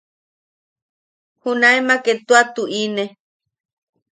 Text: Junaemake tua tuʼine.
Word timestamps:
Junaemake 1.41 2.13
tua 2.27 2.41
tuʼine. 2.53 3.03